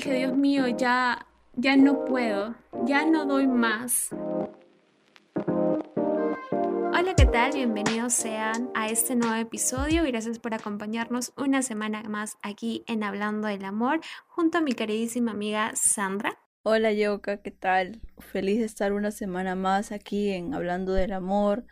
[0.00, 1.26] dije, Dios mío, ya,
[1.56, 2.54] ya no puedo,
[2.86, 4.08] ya no doy más.
[6.94, 7.52] Hola, ¿qué tal?
[7.52, 10.02] Bienvenidos sean a este nuevo episodio.
[10.04, 15.32] Gracias por acompañarnos una semana más aquí en Hablando del Amor junto a mi queridísima
[15.32, 16.38] amiga Sandra.
[16.62, 18.00] Hola Yoka, ¿qué tal?
[18.16, 21.66] Feliz de estar una semana más aquí en Hablando del Amor.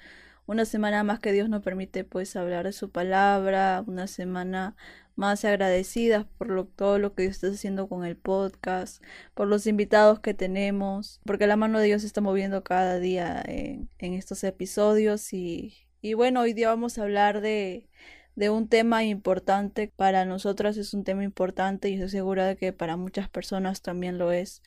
[0.45, 4.77] Una semana más que Dios nos permite pues hablar de su palabra, una semana
[5.19, 9.03] más agradecidas por lo, todo lo que Dios está haciendo con el podcast,
[9.35, 13.43] por los invitados que tenemos, porque la mano de Dios se está moviendo cada día
[13.45, 17.89] en, estos episodios y, y, bueno, hoy día vamos a hablar de,
[18.37, 22.73] de un tema importante, para nosotras es un tema importante y estoy segura de que
[22.73, 24.63] para muchas personas también lo es.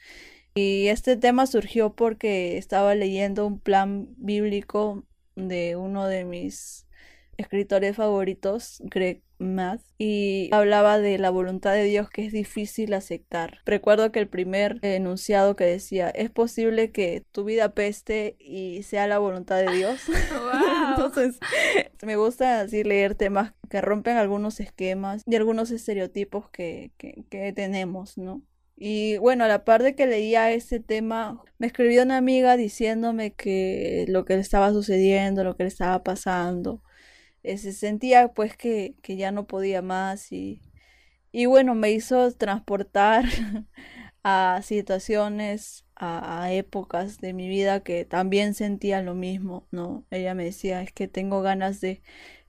[0.53, 5.05] Y este tema surgió porque estaba leyendo un plan bíblico
[5.37, 6.85] de uno de mis
[7.41, 13.59] escritores favoritos, Greg Math, y hablaba de la voluntad de Dios que es difícil aceptar.
[13.65, 19.07] Recuerdo que el primer enunciado que decía, es posible que tu vida peste y sea
[19.07, 20.01] la voluntad de Dios.
[20.89, 21.39] Entonces,
[22.03, 27.53] me gusta así leer temas que rompen algunos esquemas y algunos estereotipos que, que, que
[27.53, 28.41] tenemos, ¿no?
[28.83, 33.31] Y bueno, a la par de que leía ese tema, me escribió una amiga diciéndome
[33.31, 36.81] que lo que le estaba sucediendo, lo que le estaba pasando,
[37.43, 40.61] eh, se sentía pues que, que, ya no podía más y,
[41.31, 43.25] y bueno, me hizo transportar
[44.23, 50.05] a situaciones, a, a, épocas de mi vida que también sentía lo mismo, ¿no?
[50.11, 52.01] Ella me decía, es que tengo ganas de,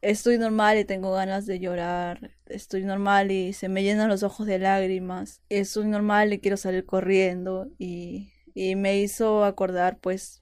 [0.03, 4.47] estoy normal y tengo ganas de llorar, estoy normal y se me llenan los ojos
[4.47, 10.42] de lágrimas, estoy normal y quiero salir corriendo y, y me hizo acordar pues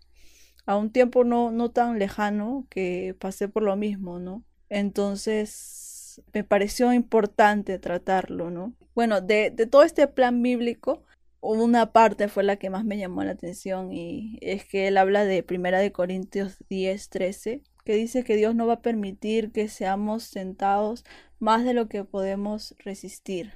[0.70, 4.44] a un tiempo no, no tan lejano que pasé por lo mismo, ¿no?
[4.68, 8.74] Entonces me pareció importante tratarlo, ¿no?
[8.94, 11.02] Bueno, de, de todo este plan bíblico,
[11.40, 15.24] una parte fue la que más me llamó la atención y es que él habla
[15.24, 19.66] de Primera de Corintios 10, 13, que dice que Dios no va a permitir que
[19.66, 21.04] seamos tentados
[21.40, 23.54] más de lo que podemos resistir.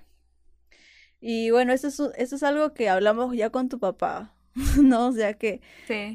[1.20, 4.33] Y bueno, eso es, eso es algo que hablamos ya con tu papá,
[4.82, 5.08] ¿no?
[5.08, 5.60] O sea que,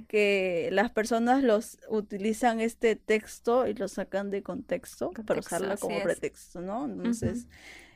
[0.08, 6.02] que las personas los utilizan este texto y lo sacan de contexto, para usarlo como
[6.02, 6.86] pretexto, ¿no?
[6.86, 7.48] Entonces,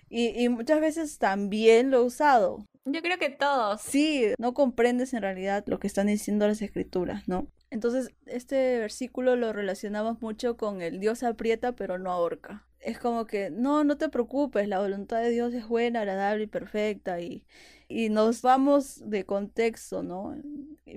[0.09, 2.65] y, y muchas veces también lo he usado.
[2.85, 3.81] Yo creo que todos.
[3.81, 7.47] Sí, no comprendes en realidad lo que están diciendo las escrituras, ¿no?
[7.69, 12.67] Entonces, este versículo lo relacionamos mucho con el Dios aprieta pero no ahorca.
[12.83, 16.47] Es como que, no, no te preocupes, la voluntad de Dios es buena, agradable y
[16.47, 17.45] perfecta y,
[17.87, 20.35] y nos vamos de contexto, ¿no?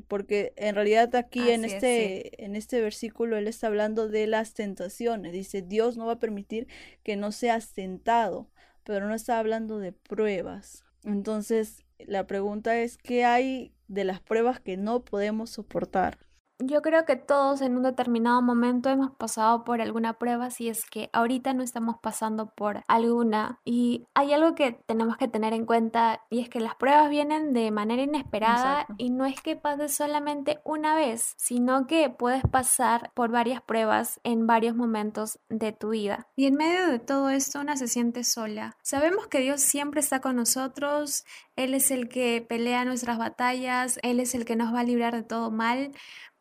[0.09, 5.33] Porque en realidad aquí en este en este versículo él está hablando de las tentaciones.
[5.33, 6.67] Dice, Dios no va a permitir
[7.03, 8.51] que no seas tentado,
[8.85, 10.85] pero no está hablando de pruebas.
[11.05, 16.26] Entonces, la pregunta es ¿qué hay de las pruebas que no podemos soportar?
[16.59, 20.87] Yo creo que todos en un determinado momento hemos pasado por alguna prueba, si es
[20.87, 23.61] que ahorita no estamos pasando por alguna.
[23.65, 27.53] Y hay algo que tenemos que tener en cuenta y es que las pruebas vienen
[27.53, 33.11] de manera inesperada y no es que pase solamente una vez, sino que puedes pasar
[33.15, 36.27] por varias pruebas en varios momentos de tu vida.
[36.37, 38.77] Y en medio de todo esto una se siente sola.
[38.83, 41.25] Sabemos que Dios siempre está con nosotros,
[41.55, 45.15] Él es el que pelea nuestras batallas, Él es el que nos va a librar
[45.15, 45.93] de todo mal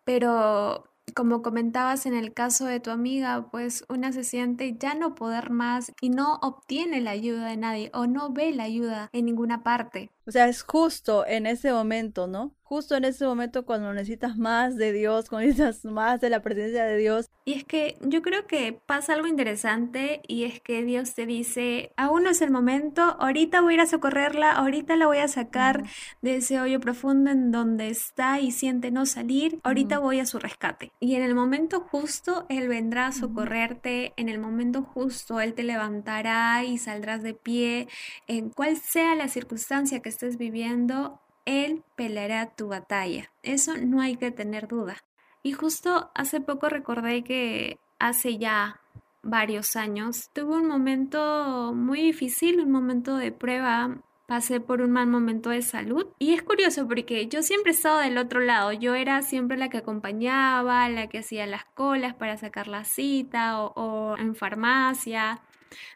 [0.06, 0.86] pero
[1.16, 5.50] como comentabas en el caso de tu amiga, pues una se siente ya no poder
[5.50, 9.64] más y no obtiene la ayuda de nadie o no ve la ayuda en ninguna
[9.64, 10.15] parte.
[10.28, 12.56] O sea, es justo en ese momento, ¿no?
[12.64, 16.84] Justo en ese momento cuando necesitas más de Dios, cuando necesitas más de la presencia
[16.86, 17.30] de Dios.
[17.46, 21.92] Y es que yo creo que pasa algo interesante y es que Dios te dice,
[21.96, 25.28] aún no es el momento, ahorita voy a ir a socorrerla, ahorita la voy a
[25.28, 25.84] sacar
[26.24, 30.40] de ese hoyo profundo en donde está y siente no salir, ahorita voy a su
[30.40, 30.92] rescate.
[31.00, 35.62] Y en el momento justo Él vendrá a socorrerte, en el momento justo Él te
[35.62, 37.88] levantará y saldrás de pie,
[38.26, 43.30] en cual sea la circunstancia que estés viviendo, Él peleará tu batalla.
[43.44, 44.98] Eso no hay que tener duda.
[45.44, 48.80] Y justo hace poco recordé que hace ya
[49.22, 53.98] varios años tuve un momento muy difícil, un momento de prueba.
[54.28, 58.00] Pasé por un mal momento de salud y es curioso porque yo siempre he estado
[58.00, 62.36] del otro lado, yo era siempre la que acompañaba, la que hacía las colas para
[62.36, 65.44] sacar la cita o, o en farmacia,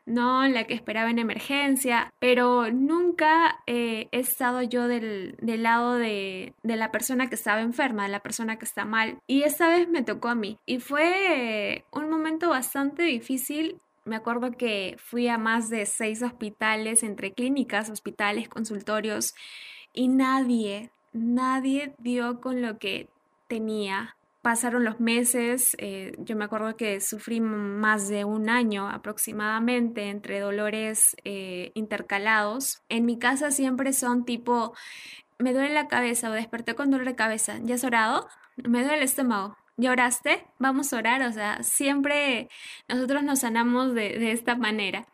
[0.06, 0.48] ¿no?
[0.48, 6.54] La que esperaba en emergencia, pero nunca eh, he estado yo del, del lado de,
[6.64, 9.20] de, la persona que estaba enferma, de la persona que está mal.
[9.28, 10.58] Y esta vez me tocó a mí.
[10.66, 17.04] Y fue un momento bastante difícil Me acuerdo que fui a más de seis hospitales,
[17.04, 19.34] entre clínicas, hospitales, consultorios,
[19.94, 23.10] y nadie, nadie dio con lo que
[23.48, 24.16] tenía.
[24.42, 30.40] Pasaron los meses, eh, yo me acuerdo que sufrí más de un año aproximadamente entre
[30.40, 32.82] dolores eh, intercalados.
[32.88, 34.74] En mi casa siempre son tipo,
[35.40, 38.28] me duele la cabeza o desperté con dolor de cabeza, ¿ya has orado?
[38.56, 40.48] Me duele el estómago, ¿ya oraste?
[40.58, 42.50] Vamos a orar, o sea, siempre
[42.88, 45.06] nosotros nos sanamos de, de esta manera,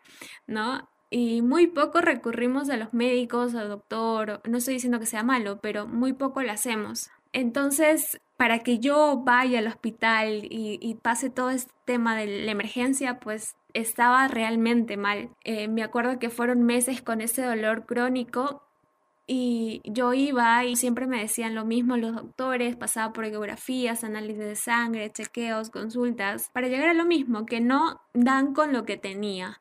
[0.46, 0.88] ¿no?
[1.10, 5.60] y muy poco recurrimos a los médicos, al doctor, no estoy diciendo que sea malo,
[5.60, 7.10] pero muy poco lo hacemos.
[7.32, 13.18] Entonces, para que yo vaya al hospital y, pase todo este tema de la emergencia,
[13.18, 15.30] pues estaba realmente mal.
[15.44, 18.62] Eh, me acuerdo que fueron meses con ese dolor crónico
[19.26, 24.38] y yo iba y siempre me decían lo mismo los doctores, pasaba por ecografías, análisis
[24.44, 28.96] de sangre, chequeos, consultas, para llegar a lo mismo, que no dan con lo que
[28.96, 29.60] tenía.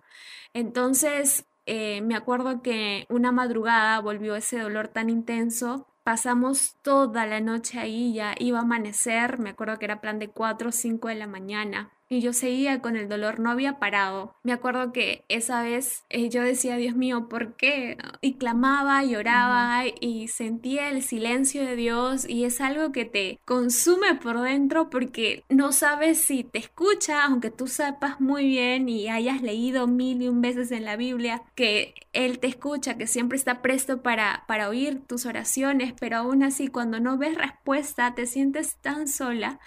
[0.53, 7.39] Entonces, eh, me acuerdo que una madrugada volvió ese dolor tan intenso Pasamos toda la
[7.39, 11.07] noche ahí, ya iba a amanecer, me acuerdo que era plan de 4 o 5
[11.07, 14.35] de la mañana y yo seguía con el dolor, no había parado.
[14.43, 17.97] Me acuerdo que esa vez eh, yo decía, Dios mío, ¿por qué?
[18.21, 24.15] Y clamaba, lloraba y sentía el silencio de Dios y es algo que te consume
[24.15, 29.41] por dentro porque no sabes si te escucha, aunque tú sepas muy bien y hayas
[29.41, 33.61] leído mil y un veces en la Biblia que Él te escucha, que siempre está
[33.61, 38.75] presto para, para oír tus oraciones, pero aún así cuando no ves respuesta te sientes
[38.81, 39.59] tan sola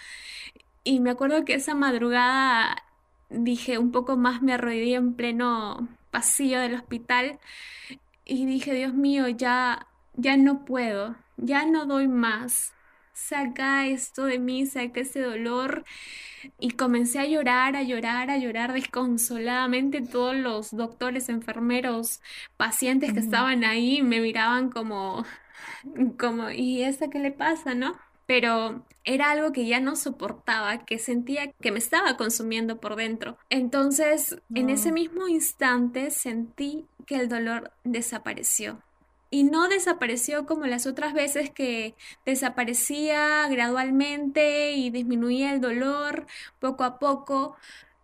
[0.89, 2.83] y me acuerdo que esa madrugada
[3.29, 7.37] dije un poco más, me arrodillé en pleno pasillo del hospital
[8.25, 12.73] y dije, Dios mío, ya, ya no puedo, ya no doy más.
[13.13, 15.85] Saca esto de mí, saca ese dolor.
[16.59, 20.01] Y comencé a llorar, a llorar, a llorar desconsoladamente.
[20.01, 22.21] Todos los doctores, enfermeros,
[22.57, 25.23] pacientes que estaban ahí me miraban como,
[26.17, 27.95] como, ¿y esta qué le pasa, no?
[28.29, 33.39] Pero era algo que ya no soportaba, que sentía que me estaba consumiendo por dentro.
[33.49, 38.83] Entonces, en ese mismo instante sentí que el dolor desapareció.
[39.31, 46.27] Y no desapareció como las otras veces que desaparecía gradualmente y disminuía el dolor
[46.59, 47.55] poco a poco,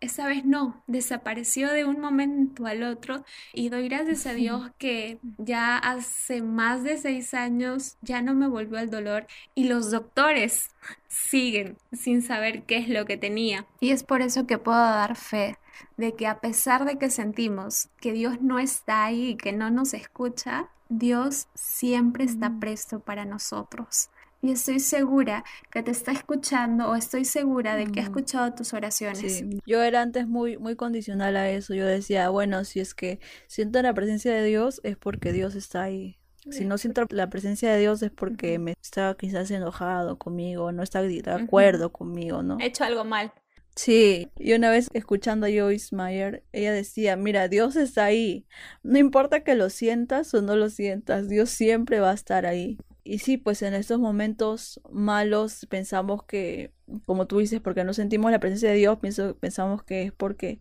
[0.05, 3.23] esa vez no, desapareció de un momento al otro
[3.53, 8.47] y doy gracias a Dios que ya hace más de seis años ya no me
[8.47, 10.69] volvió el dolor y los doctores
[11.07, 13.65] siguen sin saber qué es lo que tenía.
[13.79, 15.57] Y es por eso que puedo dar fe
[15.97, 19.69] de que a pesar de que sentimos que Dios no está ahí y que no
[19.69, 24.09] nos escucha, Dios siempre está presto para nosotros
[24.45, 28.73] y estoy segura que te está escuchando o estoy segura de que ha escuchado tus
[28.73, 29.43] oraciones.
[29.65, 31.73] Yo era antes muy, muy condicional a eso.
[31.73, 35.83] Yo decía, bueno, si es que siento la presencia de Dios es porque Dios está
[35.83, 36.19] ahí.
[36.51, 40.83] Si no siento la presencia de Dios es porque me está quizás enojado conmigo, no
[40.83, 42.57] está de acuerdo conmigo, ¿no?
[42.59, 43.33] He hecho algo mal.
[43.75, 48.45] Sí, y una vez escuchando a Joyce Meyer, ella decía, mira, Dios está ahí.
[48.83, 52.77] No importa que lo sientas o no lo sientas, Dios siempre va a estar ahí.
[53.07, 56.73] Y sí, pues en estos momentos malos pensamos que,
[57.05, 60.59] como tú dices, porque no sentimos la presencia de Dios, pienso, pensamos que es porque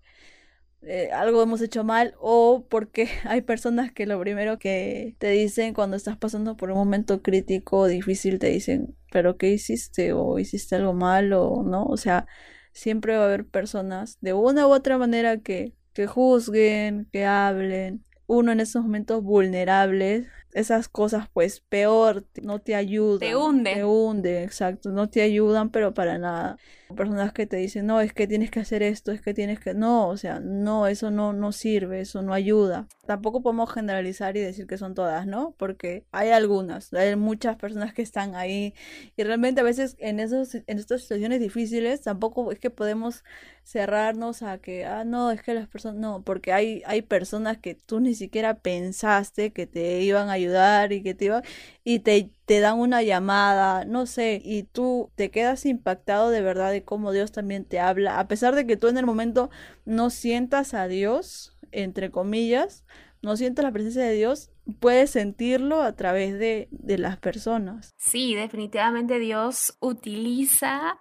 [0.82, 5.72] eh, algo hemos hecho mal o porque hay personas que lo primero que te dicen
[5.72, 10.12] cuando estás pasando por un momento crítico o difícil, te dicen, pero ¿qué hiciste?
[10.12, 11.84] o hiciste algo malo, ¿no?
[11.86, 12.26] O sea,
[12.72, 18.04] siempre va a haber personas de una u otra manera que, que juzguen, que hablen.
[18.26, 23.18] Uno en esos momentos vulnerables esas cosas pues peor, no te ayudan.
[23.18, 23.74] Te hunde.
[23.74, 26.56] Te hunde, exacto, no te ayudan pero para nada.
[26.96, 29.74] Personas que te dicen, no, es que tienes que hacer esto, es que tienes que...
[29.74, 32.86] No, o sea, no, eso no, no sirve, eso no ayuda.
[33.04, 35.56] Tampoco podemos generalizar y decir que son todas, ¿no?
[35.58, 38.74] Porque hay algunas, hay muchas personas que están ahí
[39.16, 43.24] y realmente a veces en, esos, en estas situaciones difíciles tampoco es que podemos
[43.64, 47.74] cerrarnos a que, ah, no, es que las personas, no, porque hay, hay personas que
[47.74, 50.43] tú ni siquiera pensaste que te iban a ayudar
[50.92, 51.42] y que te iban,
[51.84, 56.70] y te, te dan una llamada, no sé, y tú te quedas impactado de verdad
[56.70, 59.50] de cómo Dios también te habla, a pesar de que tú en el momento
[59.84, 62.84] no sientas a Dios, entre comillas,
[63.22, 67.94] no sientas la presencia de Dios, puedes sentirlo a través de, de las personas.
[67.96, 70.98] Sí, definitivamente Dios utiliza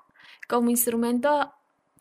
[0.47, 1.53] como instrumento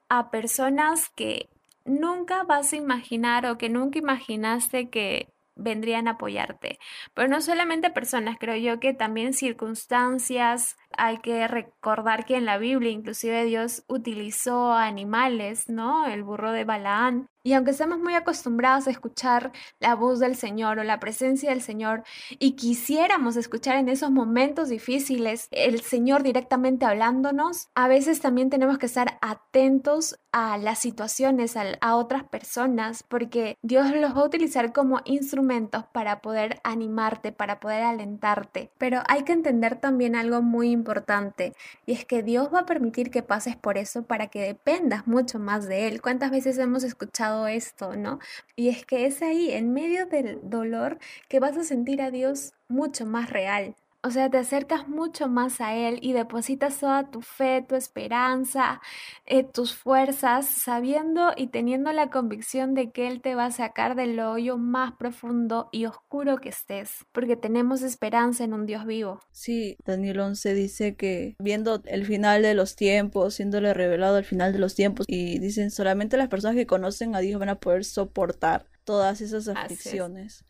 [0.08, 1.48] a personas que
[1.84, 5.32] nunca vas a imaginar o que nunca imaginaste que
[5.62, 6.78] vendrían a apoyarte.
[7.14, 10.76] Pero no solamente personas, creo yo que también circunstancias.
[10.96, 16.06] Hay que recordar que en la Biblia inclusive Dios utilizó animales, ¿no?
[16.06, 20.78] El burro de Balaán Y aunque estamos muy acostumbrados a escuchar la voz del Señor
[20.78, 22.04] o la presencia del Señor
[22.38, 28.78] y quisiéramos escuchar en esos momentos difíciles el Señor directamente hablándonos, a veces también tenemos
[28.78, 34.72] que estar atentos a las situaciones, a, otras personas, porque Dios los va a utilizar
[34.72, 38.70] como instrumentos para poder animarte, para poder alentarte.
[38.78, 41.54] Pero hay que entender también algo muy importante
[41.86, 45.38] y es que Dios va a permitir que pases por eso para que dependas mucho
[45.38, 46.00] más de Él.
[46.00, 48.18] ¿Cuántas veces hemos escuchado esto, no?
[48.56, 50.98] Y es que es ahí, en medio del dolor,
[51.28, 53.76] que vas a sentir a Dios mucho más real.
[54.04, 58.80] O sea, te acercas mucho más a Él y depositas toda tu fe, tu esperanza,
[59.26, 63.94] eh, tus fuerzas, sabiendo y teniendo la convicción de que Él te va a sacar
[63.94, 69.20] del hoyo más profundo y oscuro que estés, porque tenemos esperanza en un Dios vivo.
[69.30, 74.52] Sí, Daniel 11 dice que viendo el final de los tiempos, siéndole revelado el final
[74.52, 77.84] de los tiempos, y dicen solamente las personas que conocen a Dios van a poder
[77.84, 80.44] soportar todas esas aflicciones.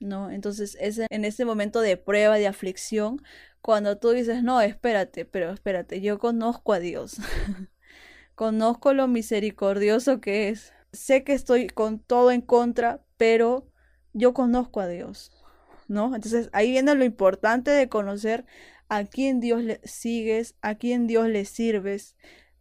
[0.00, 0.30] ¿No?
[0.30, 3.22] Entonces es en ese momento de prueba, de aflicción,
[3.60, 7.16] cuando tú dices, no, espérate, pero espérate, yo conozco a Dios,
[8.34, 13.68] conozco lo misericordioso que es, sé que estoy con todo en contra, pero
[14.12, 15.32] yo conozco a Dios,
[15.88, 16.14] ¿no?
[16.14, 18.46] Entonces ahí viene lo importante de conocer
[18.88, 22.16] a quién Dios le sigues, a quién Dios le sirves,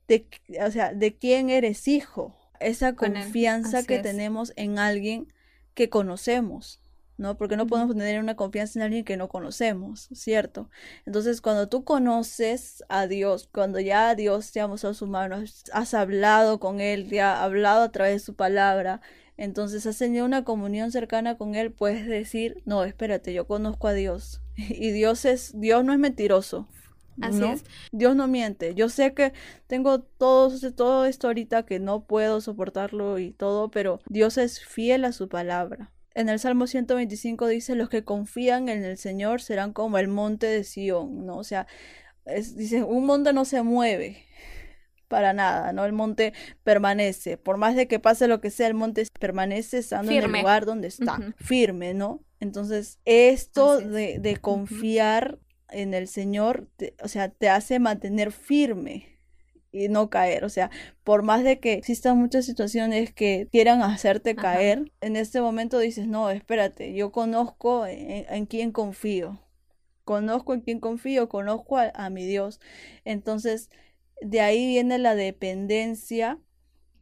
[0.07, 0.27] de,
[0.65, 5.33] o sea, de quién eres hijo, esa confianza que tenemos en alguien
[5.73, 6.81] que conocemos,
[7.17, 7.37] ¿no?
[7.37, 10.69] Porque no podemos tener una confianza en alguien que no conocemos, ¿cierto?
[11.05, 15.43] Entonces, cuando tú conoces a Dios, cuando ya Dios te ha mostrado su mano,
[15.73, 19.01] has hablado con Él, te ha hablado a través de su palabra,
[19.35, 23.93] entonces has tenido una comunión cercana con Él, puedes decir, no, espérate, yo conozco a
[23.93, 24.41] Dios.
[24.69, 26.67] Y Dios es, Dios no es mentiroso.
[27.21, 27.63] Así es.
[27.91, 28.75] Dios no miente.
[28.75, 29.33] Yo sé que
[29.65, 35.05] tengo todo, todo esto ahorita que no puedo soportarlo y todo, pero Dios es fiel
[35.05, 35.91] a su palabra.
[36.17, 40.47] En el Salmo 125 dice, los que confían en el Señor serán como el monte
[40.47, 41.37] de Sión, ¿no?
[41.37, 41.67] O sea,
[42.55, 44.25] dice, un monte no se mueve
[45.07, 45.85] para nada, ¿no?
[45.85, 46.33] El monte
[46.63, 50.31] permanece, por más de que pase lo que sea, el monte permanece estando en el
[50.31, 52.23] lugar donde está, firme, ¿no?
[52.39, 55.37] Entonces, esto de, confiar
[55.69, 56.67] en el Señor,
[57.03, 59.16] o sea, te hace mantener firme,
[59.71, 60.43] y no caer.
[60.45, 60.71] O sea,
[61.03, 66.07] por más de que existan muchas situaciones que quieran hacerte caer, en este momento dices,
[66.07, 69.39] no, espérate, yo conozco en, quién confío.
[70.03, 72.59] Conozco en quién confío, conozco a, mi Dios.
[73.05, 73.69] Entonces,
[74.21, 76.39] de ahí viene la dependencia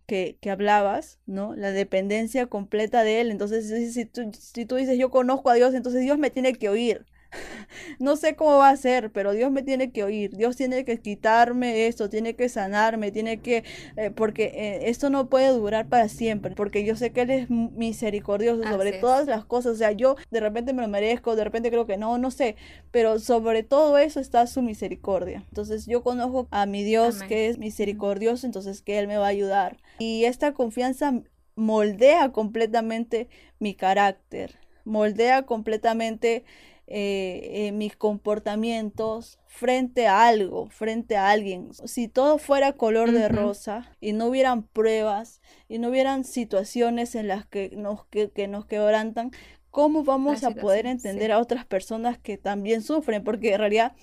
[0.08, 1.56] que, que, hablabas, ¿no?
[1.56, 3.32] La dependencia completa de Él.
[3.32, 6.70] Entonces, si tú, si tú dices, yo conozco a Dios, entonces Dios me tiene que
[6.70, 7.06] oír.
[8.00, 11.00] no sé cómo va a ser, pero Dios me tiene que oír, Dios tiene que
[11.00, 13.64] quitarme esto, tiene que sanarme, tiene que,
[13.98, 17.50] eh, porque eh, esto no puede durar para siempre, porque yo sé que Él es
[17.50, 21.70] misericordioso sobre todas las cosas, o sea, yo de repente me lo merezco, de repente
[21.70, 22.56] creo que no, no sé,
[22.92, 25.44] pero sobre todo eso está su misericordia.
[25.50, 29.30] Entonces yo conozco a mi Dios que es misericordioso, entonces que Él me va a
[29.30, 29.78] ayudar.
[30.00, 31.22] Y esta confianza
[31.56, 36.44] moldea completamente mi carácter, moldea completamente
[36.88, 41.70] eh, eh, mis comportamientos frente a algo, frente a alguien.
[41.86, 47.28] Si todo fuera color de rosa y no hubieran pruebas y no hubieran situaciones en
[47.28, 49.32] las que nos, que, nos quebrantan,
[49.72, 53.24] ¿cómo vamos a poder entender a otras personas que también sufren?
[53.24, 53.94] Porque en realidad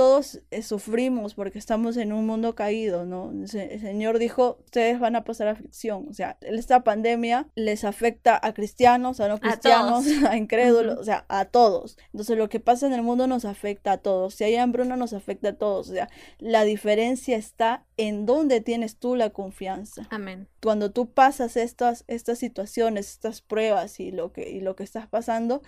[0.00, 3.30] todos eh, sufrimos porque estamos en un mundo caído, ¿no?
[3.32, 8.54] El Señor dijo, ustedes van a pasar aflicción, o sea, esta pandemia les afecta a
[8.54, 11.98] cristianos, a no cristianos, a, incrédulos, o sea, a todos.
[12.14, 14.36] Entonces, lo que pasa en el mundo nos afecta a todos.
[14.36, 15.90] Si hay hambruna, nos afecta a todos.
[15.90, 20.06] O sea, la diferencia está en dónde tienes tú la confianza.
[20.08, 20.48] Amén.
[20.62, 25.08] Cuando tú pasas estas, estas situaciones, estas pruebas y lo que, y lo que estás
[25.08, 25.60] pasando,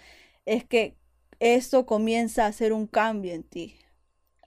[0.46, 0.96] es que
[1.38, 3.76] esto comienza a hacer un cambio en ti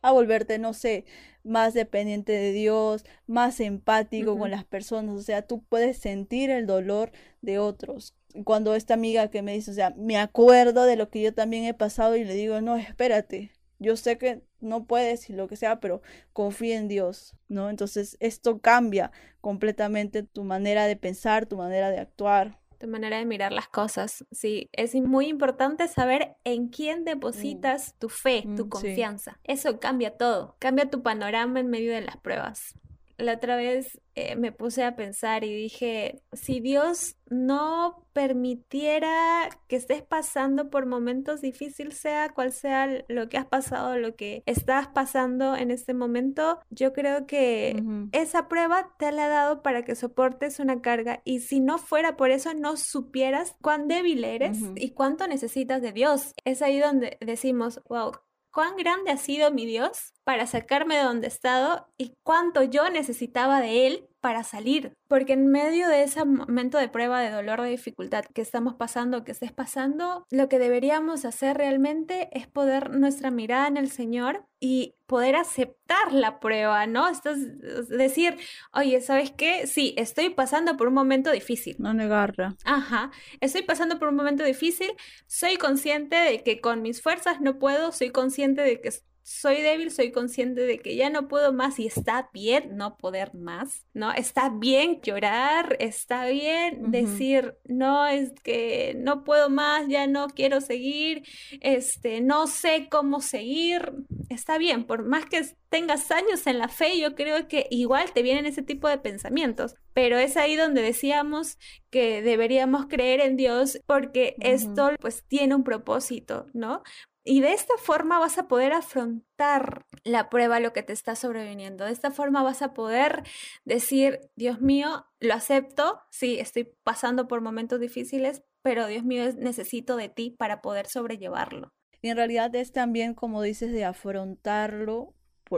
[0.06, 1.06] a volverte, no sé,
[1.44, 6.68] más dependiente de Dios, más empático con las personas, o sea, tú puedes sentir el
[6.68, 8.16] dolor de otros.
[8.44, 11.64] Cuando esta amiga que me dice, o sea, me acuerdo de lo que yo también
[11.66, 15.56] he pasado y le digo, no, espérate, yo sé que no puedes y lo que
[15.56, 16.02] sea, pero
[16.34, 17.72] confía en Dios, ¿no?
[17.72, 23.26] Entonces esto cambia completamente tu manera de pensar, tu manera de actuar tu manera de
[23.26, 24.26] mirar las cosas.
[24.32, 27.06] Sí, es muy importante saber en quién mm.
[27.06, 29.40] depositas tu fe, tu mm, confianza.
[29.44, 32.76] Eso cambia todo, cambia tu panorama en medio de las pruebas.
[33.18, 39.76] La otra vez eh, me puse a pensar y dije, si Dios no permitiera que
[39.76, 44.88] estés pasando por momentos difíciles, sea cual sea lo que has pasado, lo que estás
[44.88, 49.96] pasando en este momento, yo creo que esa prueba te la ha dado para que
[49.96, 51.22] soportes una carga.
[51.26, 55.92] Y si no fuera por eso, no supieras cuán débil eres y cuánto necesitas de
[55.92, 56.34] Dios.
[56.46, 58.12] Es ahí donde decimos, wow,
[58.52, 62.90] cuán grande ha sido mi Dios para sacarme de donde he estado y cuánto yo
[62.90, 64.98] necesitaba de Él para salir.
[65.08, 69.24] Porque en medio de ese momento de prueba, de dolor, de dificultad que estamos pasando,
[69.24, 74.48] que estés pasando, lo que deberíamos hacer realmente es poder nuestra mirada en el Señor
[74.60, 77.08] y poder aceptar la prueba, ¿no?
[77.08, 78.36] Esto es decir,
[78.74, 79.68] oye, ¿sabes qué?
[79.68, 81.76] Sí, estoy pasando por un momento difícil.
[81.78, 82.56] No negarla.
[82.66, 84.92] Ajá, estoy pasando por un momento difícil,
[85.28, 88.90] soy consciente de que con mis fuerzas no puedo, soy consciente de que
[89.26, 93.34] soy débil, soy consciente de que ya no puedo más y está bien no poder
[93.34, 94.12] más, ¿no?
[94.12, 100.62] Está bien llorar, está bien decir, no, es que no puedo más, ya no quiero
[100.62, 101.24] seguir,
[101.62, 103.94] este, no sé cómo seguir,
[104.30, 108.22] está bien, por más que tengas años en la fe, yo creo que igual te
[108.22, 111.58] vienen ese tipo de pensamientos, pero es ahí donde decíamos
[111.90, 116.84] que deberíamos creer en Dios porque esto pues tiene un propósito, ¿no?
[117.28, 121.86] Y de esta forma vas a poder afrontar la prueba, lo que te está sobreviniendo.
[121.86, 123.24] De esta forma vas a poder
[123.66, 129.98] decir, Dios mío, lo acepto, sí, estoy pasando por momentos difíciles, pero Dios mío, necesito
[129.98, 131.74] de ti para poder sobrellevarlo.
[132.00, 135.16] Y en realidad es también, como dices, de afrontarlo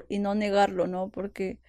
[0.07, 1.09] y no negarlo, ¿no?
[1.09, 1.59] Porque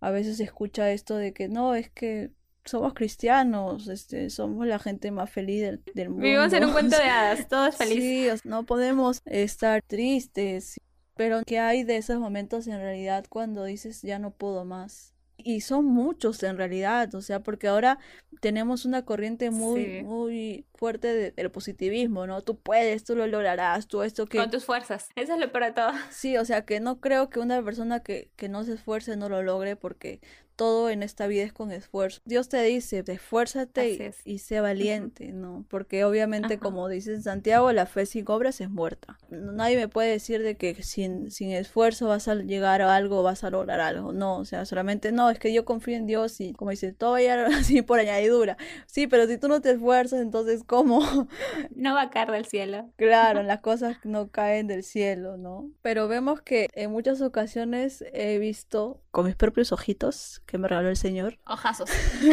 [0.00, 2.32] a veces se escucha esto de que no, es que
[2.68, 5.62] somos cristianos, este, somos la gente más feliz
[5.94, 6.22] del, mundo.
[6.22, 8.40] Vivimos en un cuento de hadas, todos felices.
[8.42, 10.76] Sí, no podemos estar tristes,
[11.14, 15.14] pero ¿qué hay de esos momentos en realidad cuando dices ya no puedo más?
[15.40, 17.98] Y son muchos en realidad, o sea, porque ahora
[18.40, 22.42] tenemos una corriente muy, muy fuerte del positivismo, ¿no?
[22.42, 24.38] Tú puedes, tú lo lograrás, tú esto que...
[24.38, 25.92] Con tus fuerzas, eso es lo para todo.
[26.10, 29.28] Sí, o sea, que no creo que una persona que, que no se esfuerce no
[29.28, 30.20] lo logre porque
[30.58, 32.20] todo en esta vida es con esfuerzo.
[32.24, 35.64] Dios te dice, esfuérzate y, sé valiente, ¿no?
[35.68, 39.18] Porque obviamente, como dice Santiago, la fe sin obras es muerta.
[39.30, 43.44] Nadie me puede decir de que sin, sin esfuerzo vas a llegar a algo, vas
[43.44, 44.12] a lograr algo.
[44.12, 47.16] No, o sea, solamente no, es que yo confío en Dios y como dice, todo
[47.20, 48.56] ya así por añadidura.
[48.86, 50.98] Sí, pero si tú no te esfuerzas, entonces ¿cómo?
[51.76, 52.90] No va a caer del cielo.
[52.96, 55.70] Claro, las cosas no caen del cielo, ¿no?
[55.82, 60.88] Pero vemos que en muchas ocasiones he visto con mis propios ojitos que me regaló
[60.88, 61.38] el Señor.
[61.46, 61.90] Ojazos.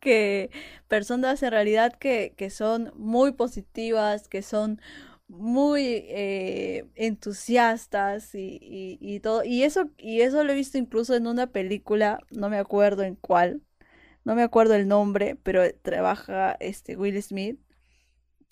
[0.00, 0.50] que
[0.86, 4.80] personas en realidad que, que son muy positivas, que son
[5.28, 9.44] muy eh, entusiastas y, y, y, todo.
[9.44, 13.16] Y eso, y eso lo he visto incluso en una película, no me acuerdo en
[13.16, 13.62] cuál,
[14.24, 17.58] no me acuerdo el nombre, pero trabaja este Will Smith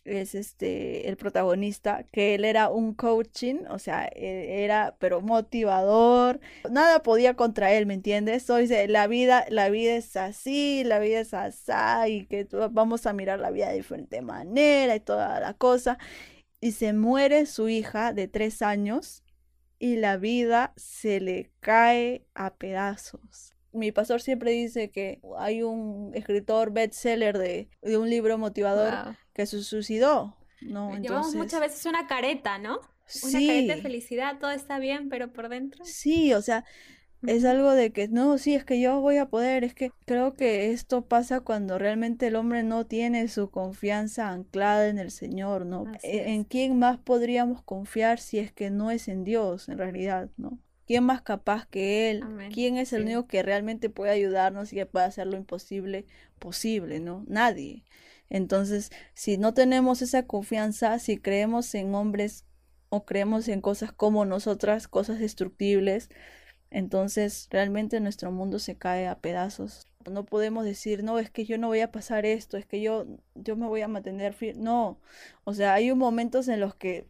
[0.05, 6.41] es este el protagonista, que él era un coaching, o sea, e, era pero motivador,
[6.71, 8.45] nada podía contra él, ¿me entiendes?
[8.45, 11.73] So, dice, la vida, la vida es así, la vida es así,
[12.09, 15.99] y que vamos a mirar la vida de diferente manera y toda la cosa.
[16.61, 19.25] Y se muere su hija de tres años
[19.79, 26.13] y la vida se le cae a pedazos mi pastor siempre dice que hay un
[26.15, 30.97] escritor bestseller de, de un libro motivador que se suicidó, ¿no?
[30.99, 32.81] Llevamos muchas veces una careta, ¿no?
[33.23, 35.85] Una careta de felicidad, todo está bien, pero por dentro.
[35.85, 36.65] Sí, o sea,
[37.27, 40.35] es algo de que no, sí, es que yo voy a poder, es que creo
[40.35, 45.67] que esto pasa cuando realmente el hombre no tiene su confianza anclada en el Señor,
[45.67, 45.85] ¿no?
[46.03, 50.31] E, ¿En quién más podríamos confiar si es que no es en Dios, en realidad,
[50.37, 50.59] ¿no?
[50.91, 52.25] ¿Quién más capaz que Él?
[52.53, 56.05] ¿Quién es el único que realmente puede ayudarnos y que puede hacer lo imposible
[56.41, 56.99] posible?
[56.99, 57.25] ¿No?
[57.29, 57.85] Nadie.
[58.29, 62.45] Entonces, si no tenemos esa confianza, si creemos en hombres
[62.89, 66.09] o creemos en cosas como nosotras, cosas destructibles,
[66.73, 69.87] entonces realmente nuestro mundo se cae a pedazos.
[70.11, 73.07] No podemos decir, no, es que yo no voy a pasar esto, es que yo,
[73.37, 74.65] yo me voy a mantener firme.
[74.65, 74.99] No,
[75.45, 77.07] o sea, hay momentos en los que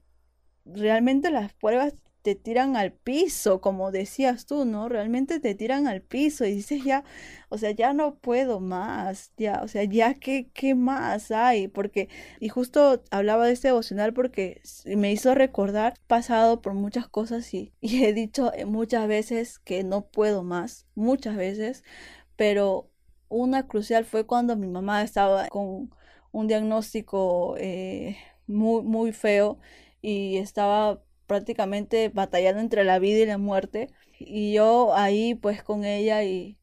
[0.66, 4.88] realmente las pruebas te tiran al piso, como decías tú, ¿no?
[4.88, 7.04] Realmente te tiran al piso y dices ya,
[7.48, 12.08] o sea, ya no puedo más, ya, o sea, ya qué, qué más hay, porque,
[12.40, 17.72] y justo hablaba de este devocional porque me hizo recordar, pasado por muchas cosas y,
[17.80, 21.84] y he dicho muchas veces que no puedo más, muchas veces,
[22.36, 22.90] pero
[23.28, 25.90] una crucial fue cuando mi mamá estaba con
[26.32, 29.58] un diagnóstico eh, muy, muy feo
[30.02, 33.88] y estaba prácticamente batallando entre la vida y la muerte.
[34.18, 36.58] y yo ahí pues con ella y,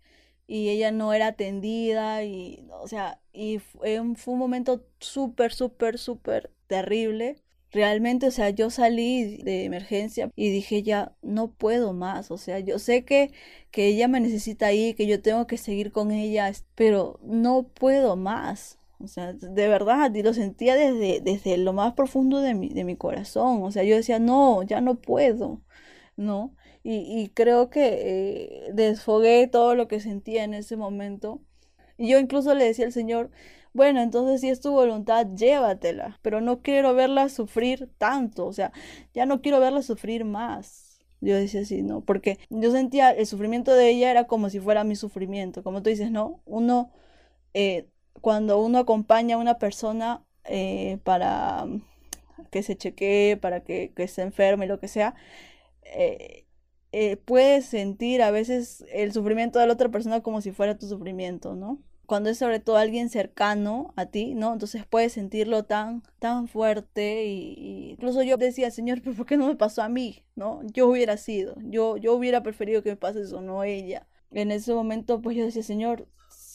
[0.47, 5.53] y ella no era atendida y, o sea, y fue un, fue un momento súper,
[5.53, 7.41] súper, súper terrible.
[7.71, 12.59] Realmente, o sea, yo salí de emergencia y dije ya no puedo más, o sea,
[12.59, 13.31] yo sé que,
[13.71, 18.15] que ella me necesita ahí, que yo tengo que seguir con ella, pero no puedo
[18.15, 18.76] más.
[18.99, 22.83] O sea, de verdad, y lo sentía desde, desde lo más profundo de mi, de
[22.83, 23.63] mi corazón.
[23.63, 25.61] O sea, yo decía, no, ya no puedo,
[26.15, 26.55] ¿no?
[26.83, 31.41] Y, y creo que eh, desfogué todo lo que sentía en ese momento.
[31.97, 33.31] Y yo incluso le decía al Señor,
[33.73, 38.71] bueno, entonces si es tu voluntad, llévatela, pero no quiero verla sufrir tanto, o sea,
[39.13, 40.99] ya no quiero verla sufrir más.
[41.21, 42.01] Yo decía así, ¿no?
[42.01, 45.89] Porque yo sentía el sufrimiento de ella era como si fuera mi sufrimiento, como tú
[45.89, 46.41] dices, ¿no?
[46.45, 46.91] Uno,
[47.53, 47.89] eh,
[48.21, 51.65] cuando uno acompaña a una persona eh, para
[52.51, 55.15] que se chequee, para que, que se enferme, lo que sea,
[55.83, 56.45] eh,
[56.91, 60.87] eh, puedes sentir a veces el sufrimiento de la otra persona como si fuera tu
[60.87, 61.81] sufrimiento, ¿no?
[62.05, 64.53] Cuando es sobre todo alguien cercano a ti, ¿no?
[64.53, 69.47] Entonces puedes sentirlo tan, tan fuerte y, incluso yo decía, Señor, ¿pero por qué no
[69.47, 70.23] me pasó a mí?
[70.35, 70.61] ¿No?
[70.73, 74.07] Yo hubiera sido, yo, yo hubiera preferido que me pase eso, no ella.
[74.31, 76.07] En ese momento, pues yo decía, Señor,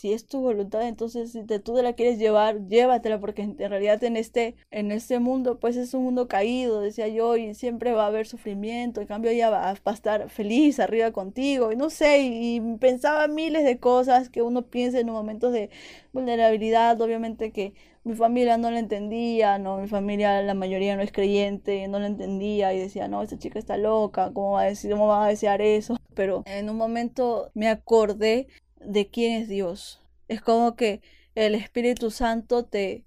[0.02, 3.56] si es tu voluntad, entonces si te, tú te la quieres llevar, llévatela, porque en
[3.56, 7.92] realidad en este, en este mundo, pues es un mundo caído, decía yo, y siempre
[7.92, 11.88] va a haber sufrimiento, en cambio ella va, a estar feliz arriba contigo, y no
[11.88, 15.70] sé, y, pensaba miles de cosas que uno piensa en un momento de
[16.12, 21.12] vulnerabilidad, obviamente que mi familia no la entendía, no, mi familia la mayoría no es
[21.12, 24.90] creyente, no la entendía y decía, no, esta chica está loca, ¿cómo va a decir,
[24.90, 25.96] cómo va a desear eso?
[26.14, 28.48] Pero en un momento me acordé
[28.84, 30.02] de quién es Dios.
[30.28, 31.00] Es como que
[31.34, 33.04] el Espíritu Santo te,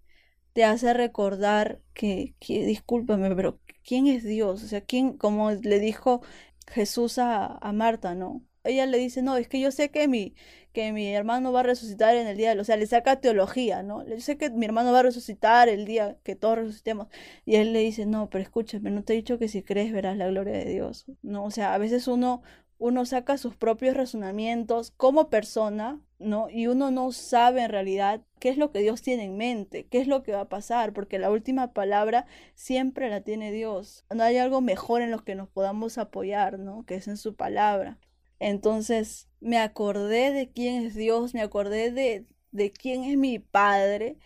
[0.54, 4.64] te hace recordar que, que, discúlpame, pero ¿quién es Dios?
[4.64, 6.22] O sea, ¿quién, como le dijo
[6.68, 8.44] Jesús a, a Marta, ¿no?
[8.64, 10.36] Ella le dice, no, es que yo sé que mi,
[10.76, 14.06] que mi hermano va a resucitar en el día, o sea, le saca teología, ¿no?
[14.08, 17.08] Yo sé que mi hermano va a resucitar el día que todos resucitemos.
[17.46, 20.18] Y él le dice, no, pero escúchame, no te he dicho que si crees verás
[20.18, 21.46] la gloria de Dios, ¿no?
[21.46, 22.44] O sea, a veces uno,
[22.78, 26.50] uno saca sus propios razonamientos como persona, ¿no?
[26.50, 30.00] Y uno no sabe en realidad qué es lo que Dios tiene en mente, qué
[30.00, 34.06] es lo que va a pasar, porque la última palabra siempre la tiene Dios.
[34.14, 36.86] No hay algo mejor en lo que nos podamos apoyar, ¿no?
[36.86, 37.98] Que es en su palabra.
[38.40, 44.18] Entonces me acordé de quién es Dios, me acordé de, de quién es mi Padre.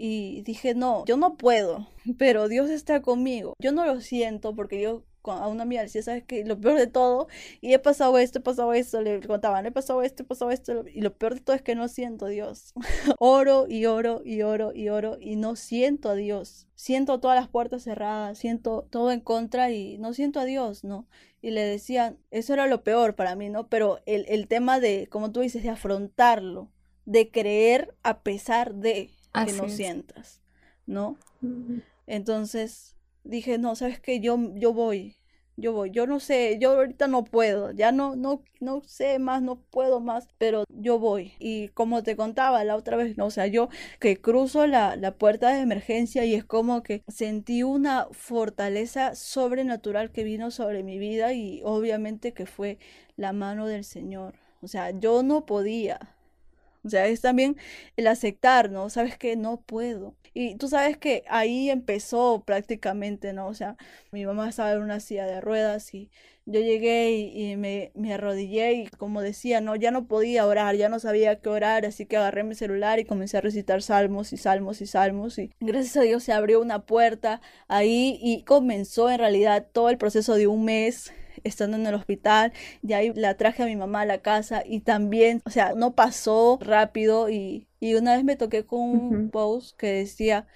[0.00, 3.54] Y dije, no, yo no puedo, pero Dios está conmigo.
[3.58, 6.44] Yo no lo siento porque yo a una amiga decía, ¿sabes qué?
[6.44, 7.28] Lo peor de todo,
[7.60, 10.84] y he pasado esto, he pasado esto, le contaban, he pasado esto, he pasado esto,
[10.92, 12.72] y lo peor de todo es que no siento a Dios.
[13.18, 16.66] oro y oro y oro y oro y no siento a Dios.
[16.74, 21.06] Siento todas las puertas cerradas, siento todo en contra y no siento a Dios, ¿no?
[21.40, 23.68] Y le decían, eso era lo peor para mí, ¿no?
[23.68, 26.70] Pero el, el tema de, como tú dices, de afrontarlo,
[27.04, 29.10] de creer a pesar de
[29.46, 30.42] que no sientas,
[30.86, 31.16] ¿no?
[32.06, 32.97] Entonces
[33.28, 35.16] dije, no, sabes que yo, yo voy,
[35.56, 39.42] yo voy, yo no sé, yo ahorita no puedo, ya no, no, no sé más,
[39.42, 41.32] no puedo más, pero yo voy.
[41.38, 43.68] Y como te contaba la otra vez, no, o sea, yo
[44.00, 50.10] que cruzo la, la puerta de emergencia y es como que sentí una fortaleza sobrenatural
[50.12, 52.78] que vino sobre mi vida y obviamente que fue
[53.16, 54.34] la mano del Señor.
[54.62, 56.17] O sea, yo no podía.
[56.88, 57.56] O sea, es también
[57.96, 58.90] el aceptar, ¿no?
[58.90, 60.14] Sabes que no puedo.
[60.34, 63.46] Y tú sabes que ahí empezó prácticamente, ¿no?
[63.48, 63.76] O sea,
[64.12, 66.10] mi mamá estaba en una silla de ruedas y
[66.46, 70.88] yo llegué y, me, me, arrodillé y como decía, no, ya no podía orar, ya
[70.88, 74.38] no sabía qué orar, así que agarré mi celular y comencé a recitar salmos y
[74.38, 79.18] salmos y salmos y gracias a Dios se abrió una puerta ahí y comenzó en
[79.18, 81.12] realidad todo el proceso de un mes
[81.44, 84.80] estando en el hospital, de ahí la traje a mi mamá a la casa y
[84.80, 89.76] también, o sea, no pasó rápido y, y una vez me toqué con un post
[89.76, 90.46] que decía,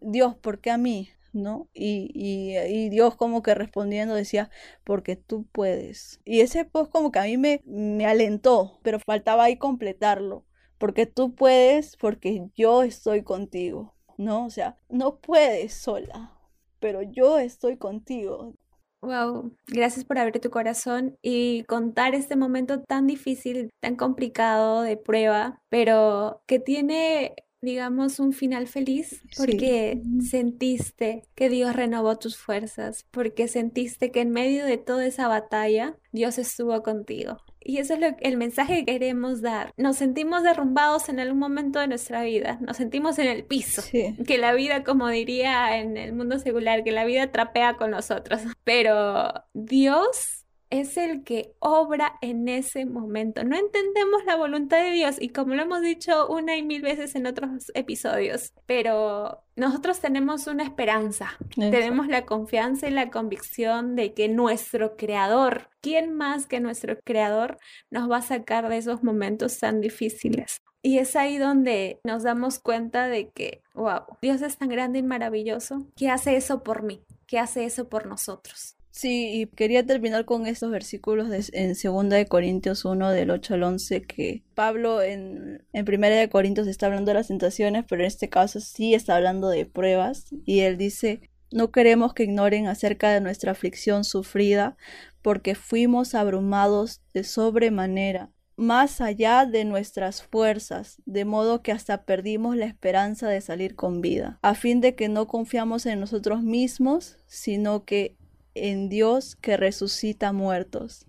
[0.00, 1.10] Dios, ¿por qué a mí?
[1.32, 1.68] ¿no?
[1.74, 4.50] Y, y, y, Dios como que respondiendo decía,
[4.84, 6.20] porque tú puedes.
[6.24, 10.44] Y ese post como que a mí me, me alentó, pero faltaba ahí completarlo,
[10.78, 14.46] porque tú puedes, porque yo estoy contigo, ¿no?
[14.46, 16.32] O sea, no puedes sola,
[16.80, 18.54] pero yo estoy contigo.
[19.04, 24.96] Wow, gracias por abrir tu corazón y contar este momento tan difícil, tan complicado de
[24.96, 33.06] prueba, pero que tiene, digamos, un final feliz porque sentiste que Dios renovó tus fuerzas,
[33.12, 37.38] porque sentiste que en medio de toda esa batalla Dios estuvo contigo.
[37.64, 39.72] Y eso es lo, el mensaje que queremos dar.
[39.76, 43.82] Nos sentimos derrumbados en algún momento de nuestra vida, nos sentimos en el piso,
[44.26, 48.40] que la vida, como diría en el mundo secular, que la vida trapea con nosotros.
[48.64, 50.41] Pero Dios
[50.72, 53.44] es el que obra en ese momento.
[53.44, 57.14] No entendemos la voluntad de Dios y como lo hemos dicho una y mil veces
[57.14, 64.14] en otros episodios, pero nosotros tenemos una esperanza, tenemos la confianza y la convicción de
[64.14, 67.58] que nuestro creador, ¿quién más que nuestro creador
[67.90, 70.62] nos va a sacar de esos momentos tan difíciles?
[70.80, 75.02] Y es ahí donde nos damos cuenta de que, wow, Dios es tan grande y
[75.02, 78.71] maravilloso que hace eso por mí, que hace eso por nosotros.
[78.92, 83.54] Sí, y quería terminar con estos versículos de, en 2 de Corintios 1 del 8
[83.54, 88.02] al 11 que Pablo en, en 1 de Corintios está hablando de las tentaciones, pero
[88.02, 92.66] en este caso sí está hablando de pruebas y él dice, no queremos que ignoren
[92.66, 94.76] acerca de nuestra aflicción sufrida,
[95.22, 102.56] porque fuimos abrumados de sobremanera, más allá de nuestras fuerzas, de modo que hasta perdimos
[102.56, 107.16] la esperanza de salir con vida, a fin de que no confiamos en nosotros mismos,
[107.26, 108.16] sino que
[108.54, 111.06] en Dios que resucita muertos,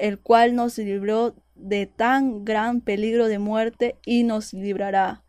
[0.00, 5.24] el cual nos libró de tan gran peligro de muerte y nos librará,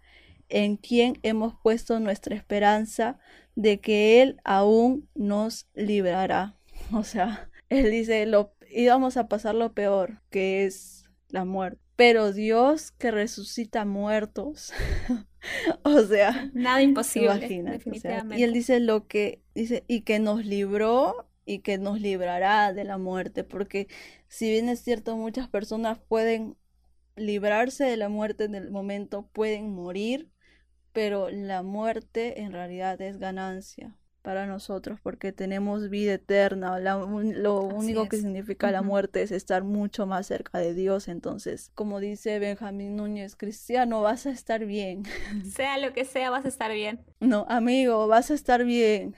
[0.49, 3.19] en quien hemos puesto nuestra esperanza
[3.55, 6.55] de que Él aún nos librará.
[6.93, 11.79] O sea, Él dice, lo, íbamos a pasar lo peor, que es la muerte.
[11.95, 14.71] Pero Dios que resucita muertos,
[15.83, 17.63] o sea, nada imposible.
[18.35, 22.83] y él dice lo que dice y que nos libró y que nos librará de
[22.83, 23.87] la muerte, porque
[24.27, 26.55] si bien es cierto muchas personas pueden
[27.15, 30.29] librarse de la muerte en el momento, pueden morir,
[30.93, 36.77] pero la muerte en realidad es ganancia para nosotros porque tenemos vida eterna.
[36.77, 41.07] lo único que significa la muerte es estar mucho más cerca de Dios.
[41.07, 45.01] Entonces, como dice Benjamín Núñez, cristiano, vas a estar bien.
[45.51, 47.03] Sea lo que sea, vas a estar bien.
[47.19, 49.15] No, amigo, vas a estar bien.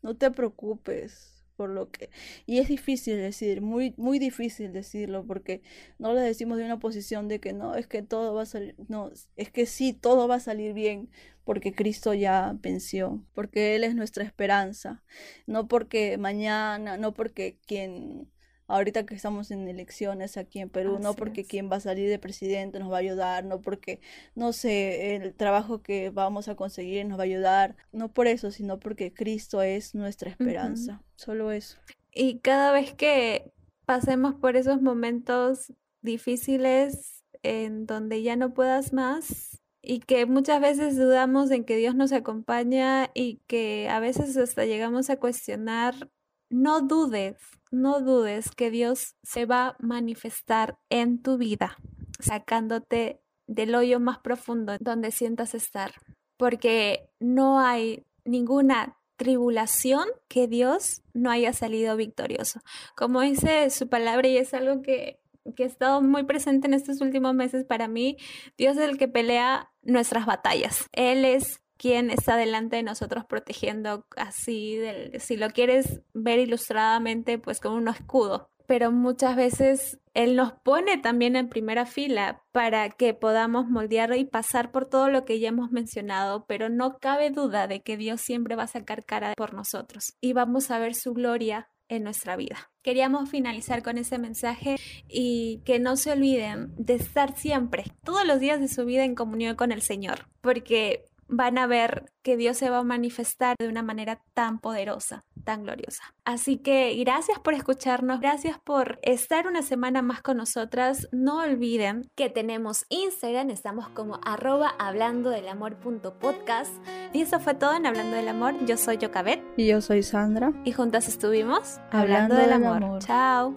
[0.00, 2.10] No te preocupes por lo que
[2.46, 5.62] y es difícil decir muy muy difícil decirlo porque
[5.98, 8.74] no lo decimos de una posición de que no es que todo va a salir
[8.88, 11.10] no es que sí todo va a salir bien
[11.44, 15.02] porque Cristo ya venció porque él es nuestra esperanza.
[15.46, 18.30] No porque mañana no porque quien
[18.66, 22.18] ahorita que estamos en elecciones aquí en Perú, no porque quien va a salir de
[22.18, 24.00] presidente nos va a ayudar, no porque,
[24.34, 28.50] no sé, el trabajo que vamos a conseguir nos va a ayudar, no por eso,
[28.50, 31.78] sino porque Cristo es nuestra esperanza, solo eso.
[32.12, 33.52] Y cada vez que
[33.84, 40.96] pasemos por esos momentos difíciles en donde ya no puedas más, y que muchas veces
[40.96, 46.10] dudamos en que Dios nos acompaña y que a veces hasta llegamos a cuestionar
[46.48, 47.36] no dudes,
[47.74, 51.76] no dudes que Dios se va a manifestar en tu vida,
[52.20, 55.92] sacándote del hoyo más profundo donde sientas estar,
[56.36, 62.60] porque no hay ninguna tribulación que Dios no haya salido victorioso.
[62.96, 65.20] Como dice su palabra y es algo que,
[65.54, 68.16] que ha estado muy presente en estos últimos meses para mí,
[68.56, 70.88] Dios es el que pelea nuestras batallas.
[70.92, 77.38] Él es quién está delante de nosotros protegiendo así, del, si lo quieres ver ilustradamente,
[77.38, 78.48] pues como un escudo.
[78.66, 84.24] Pero muchas veces Él nos pone también en primera fila para que podamos moldear y
[84.24, 88.22] pasar por todo lo que ya hemos mencionado, pero no cabe duda de que Dios
[88.22, 92.34] siempre va a sacar cara por nosotros y vamos a ver su gloria en nuestra
[92.34, 92.70] vida.
[92.82, 98.40] Queríamos finalizar con ese mensaje y que no se olviden de estar siempre, todos los
[98.40, 102.56] días de su vida en comunión con el Señor, porque van a ver que Dios
[102.56, 106.14] se va a manifestar de una manera tan poderosa, tan gloriosa.
[106.24, 111.08] Así que gracias por escucharnos, gracias por estar una semana más con nosotras.
[111.12, 115.76] No olviden que tenemos Instagram, estamos como arroba hablando del amor
[116.20, 116.72] podcast.
[117.12, 118.54] Y eso fue todo en Hablando del Amor.
[118.66, 119.42] Yo soy Yocabet.
[119.56, 120.52] Y yo soy Sandra.
[120.64, 122.98] Y juntas estuvimos hablando, del, amor.
[123.00, 123.54] Chao.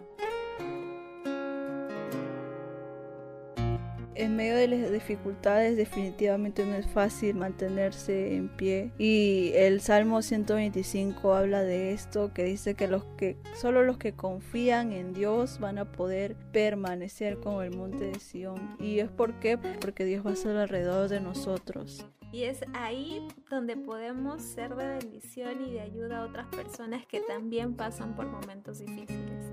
[4.18, 10.22] En medio de las dificultades definitivamente no es fácil mantenerse en pie y el Salmo
[10.22, 15.60] 125 habla de esto que dice que los que solo los que confían en Dios
[15.60, 20.32] van a poder permanecer como el monte de Sión y es porque porque Dios va
[20.32, 22.06] a estar alrededor de nosotros.
[22.32, 27.22] Y es ahí donde podemos ser de bendición y de ayuda a otras personas que
[27.22, 29.46] también pasan por momentos difíciles.